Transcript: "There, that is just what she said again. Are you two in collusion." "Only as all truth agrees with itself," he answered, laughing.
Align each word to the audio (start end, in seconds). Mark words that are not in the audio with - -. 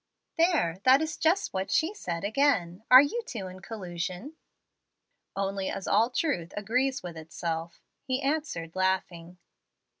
"There, 0.35 0.77
that 0.83 0.99
is 0.99 1.15
just 1.15 1.53
what 1.53 1.69
she 1.69 1.93
said 1.93 2.23
again. 2.23 2.83
Are 2.89 3.03
you 3.03 3.21
two 3.27 3.45
in 3.45 3.59
collusion." 3.59 4.33
"Only 5.35 5.69
as 5.69 5.87
all 5.87 6.09
truth 6.09 6.55
agrees 6.57 7.03
with 7.03 7.15
itself," 7.15 7.83
he 8.03 8.19
answered, 8.19 8.75
laughing. 8.75 9.37